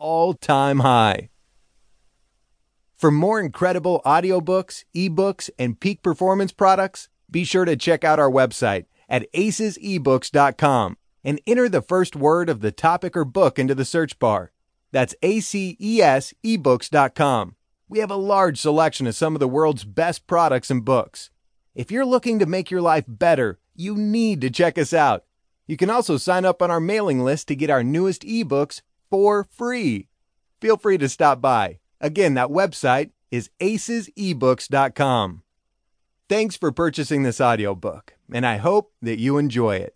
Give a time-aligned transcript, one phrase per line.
[0.00, 1.28] all time high.
[2.96, 8.30] For more incredible audiobooks, ebooks, and peak performance products, be sure to check out our
[8.30, 13.84] website at acesebooks.com and enter the first word of the topic or book into the
[13.84, 14.52] search bar.
[14.90, 17.54] That's A C E S ebooks.com.
[17.88, 21.30] We have a large selection of some of the world's best products and books.
[21.74, 25.24] If you're looking to make your life better, you need to check us out.
[25.66, 29.44] You can also sign up on our mailing list to get our newest ebooks for
[29.44, 30.08] free.
[30.60, 31.80] Feel free to stop by.
[32.00, 35.42] Again, that website is acesebooks.com.
[36.28, 39.94] Thanks for purchasing this audiobook, and I hope that you enjoy it.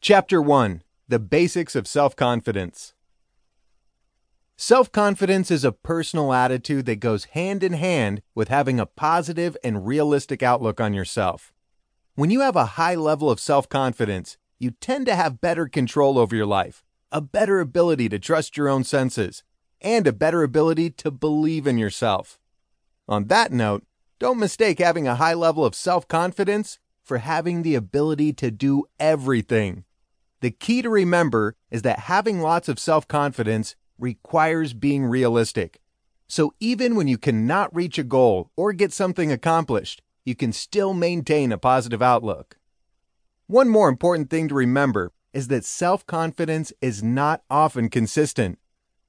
[0.00, 2.94] Chapter 1 The Basics of Self Confidence.
[4.56, 9.56] Self confidence is a personal attitude that goes hand in hand with having a positive
[9.64, 11.52] and realistic outlook on yourself.
[12.16, 16.18] When you have a high level of self confidence, you tend to have better control
[16.18, 19.44] over your life, a better ability to trust your own senses,
[19.80, 22.38] and a better ability to believe in yourself.
[23.08, 23.84] On that note,
[24.18, 28.84] don't mistake having a high level of self confidence for having the ability to do
[28.98, 29.84] everything.
[30.40, 35.80] The key to remember is that having lots of self confidence requires being realistic.
[36.26, 40.94] So even when you cannot reach a goal or get something accomplished, you can still
[40.94, 42.58] maintain a positive outlook.
[43.46, 48.58] One more important thing to remember is that self confidence is not often consistent.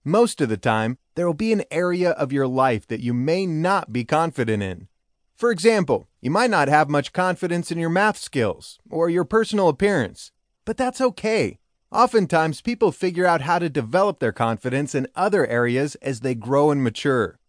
[0.04, 3.46] Most of the time, there will be an area of your life that you may
[3.46, 4.88] not be confident in.
[5.36, 9.70] For example, you might not have much confidence in your math skills or your personal
[9.70, 10.32] appearance,
[10.66, 11.60] but that's okay.
[11.92, 16.72] Oftentimes, people figure out how to develop their confidence in other areas as they grow
[16.72, 17.40] and mature.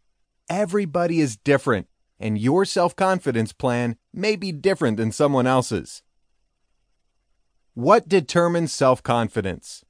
[0.48, 1.86] Everybody is different,
[2.22, 6.02] and your self confidence plan may be different than someone else's.
[7.74, 9.84] What determines self confidence?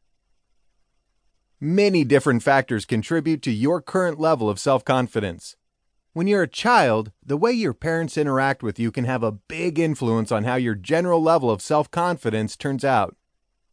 [1.61, 5.57] Many different factors contribute to your current level of self confidence.
[6.15, 9.79] When you're a child, the way your parents interact with you can have a big
[9.79, 13.17] influence on how your general level of self confidence turns out.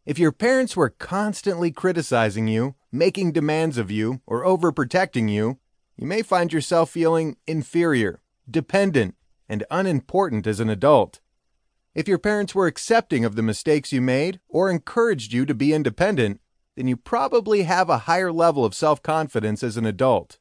[0.05, 5.59] If your parents were constantly criticizing you, making demands of you, or overprotecting you,
[5.97, 8.21] you may find yourself feeling inferior,
[8.51, 9.15] dependent,
[9.47, 11.19] and unimportant as an adult.
[11.95, 15.73] If your parents were accepting of the mistakes you made or encouraged you to be
[15.73, 16.39] independent,
[16.75, 20.39] then you probably have a higher level of self confidence as an adult.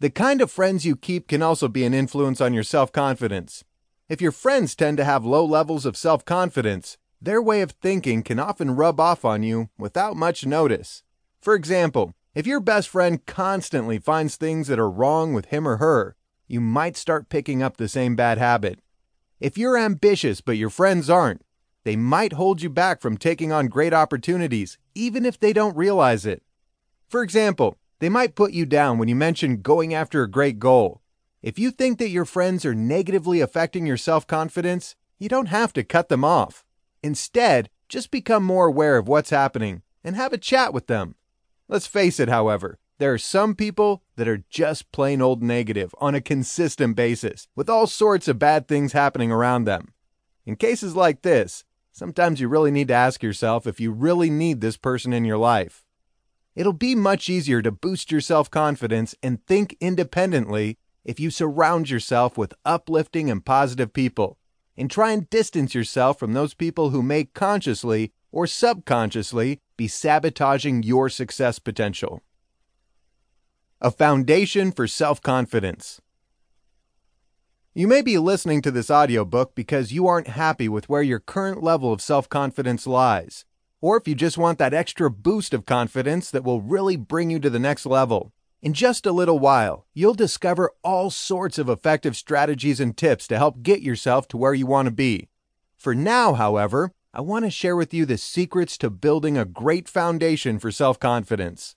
[0.00, 3.64] The kind of friends you keep can also be an influence on your self confidence.
[4.08, 8.22] If your friends tend to have low levels of self confidence, their way of thinking
[8.22, 11.02] can often rub off on you without much notice.
[11.40, 15.76] For example, if your best friend constantly finds things that are wrong with him or
[15.76, 16.16] her,
[16.50, 18.80] you might start picking up the same bad habit.
[19.38, 21.42] If you're ambitious but your friends aren't,
[21.84, 26.26] they might hold you back from taking on great opportunities, even if they don't realize
[26.26, 26.42] it.
[27.08, 31.00] For example, they might put you down when you mention going after a great goal.
[31.40, 35.72] If you think that your friends are negatively affecting your self confidence, you don't have
[35.74, 36.64] to cut them off.
[37.00, 41.14] Instead, just become more aware of what's happening and have a chat with them.
[41.68, 46.14] Let's face it, however, there are some people that are just plain old negative on
[46.14, 49.94] a consistent basis, with all sorts of bad things happening around them.
[50.44, 54.60] In cases like this, sometimes you really need to ask yourself if you really need
[54.60, 55.82] this person in your life.
[56.54, 61.88] It'll be much easier to boost your self confidence and think independently if you surround
[61.88, 64.36] yourself with uplifting and positive people
[64.76, 70.82] and try and distance yourself from those people who may consciously or subconsciously be sabotaging
[70.82, 72.20] your success potential.
[73.82, 76.02] A foundation for self confidence.
[77.72, 81.62] You may be listening to this audiobook because you aren't happy with where your current
[81.62, 83.46] level of self confidence lies,
[83.80, 87.38] or if you just want that extra boost of confidence that will really bring you
[87.38, 88.34] to the next level.
[88.60, 93.38] In just a little while, you'll discover all sorts of effective strategies and tips to
[93.38, 95.30] help get yourself to where you want to be.
[95.78, 99.88] For now, however, I want to share with you the secrets to building a great
[99.88, 101.76] foundation for self confidence.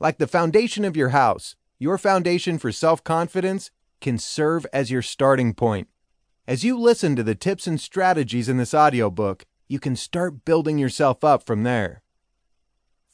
[0.00, 3.70] Like the foundation of your house, your foundation for self confidence
[4.00, 5.88] can serve as your starting point.
[6.48, 10.78] As you listen to the tips and strategies in this audiobook, you can start building
[10.78, 12.02] yourself up from there.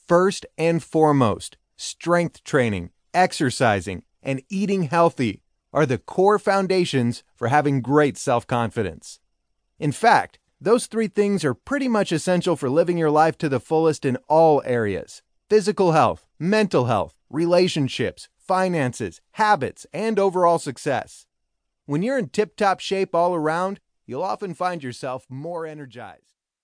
[0.06, 5.42] First and foremost, strength training exercising, and eating healthy
[5.72, 9.18] are the core foundations for having great self confidence.
[9.78, 13.60] In fact, those three things are pretty much essential for living your life to the
[13.60, 21.26] fullest in all areas physical health, mental health, relationships, finances, habits, and overall success.
[21.86, 26.35] When you're in tip top shape all around, you'll often find yourself more energized.